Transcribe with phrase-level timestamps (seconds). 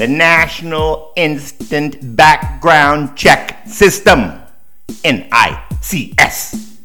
[0.00, 4.32] The National Instant Background Check System,
[5.04, 6.78] NICS,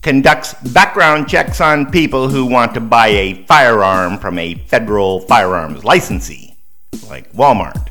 [0.00, 5.84] conducts background checks on people who want to buy a firearm from a federal firearms
[5.84, 6.56] licensee,
[7.10, 7.90] like Walmart.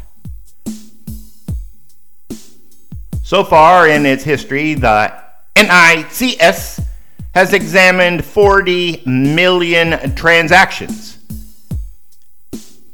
[3.22, 5.14] So far in its history, the
[5.56, 6.82] NICS
[7.36, 11.20] has examined 40 million transactions.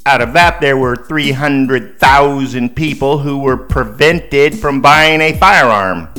[0.05, 6.09] Out of that, there were 300,000 people who were prevented from buying a firearm.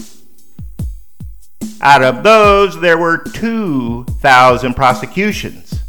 [1.83, 5.83] Out of those, there were 2,000 prosecutions.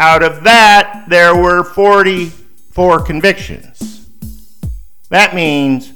[0.00, 4.08] Out of that, there were 44 convictions.
[5.10, 5.92] That means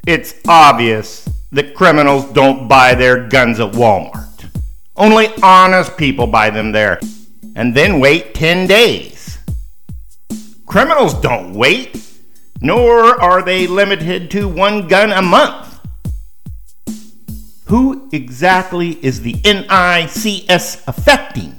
[0.09, 4.49] It's obvious that criminals don't buy their guns at Walmart.
[4.95, 6.99] Only honest people buy them there
[7.55, 9.37] and then wait 10 days.
[10.65, 12.03] Criminals don't wait,
[12.59, 15.79] nor are they limited to one gun a month.
[17.65, 21.58] Who exactly is the NICS affecting?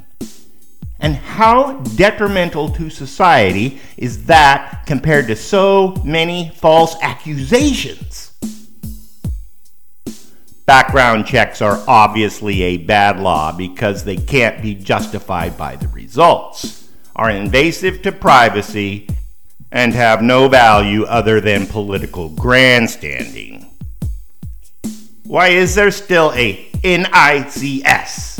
[1.00, 8.32] And how detrimental to society is that compared to so many false accusations?
[10.66, 16.88] Background checks are obviously a bad law because they can't be justified by the results,
[17.16, 19.08] are invasive to privacy,
[19.72, 23.70] and have no value other than political grandstanding.
[25.24, 28.39] Why is there still a NICS?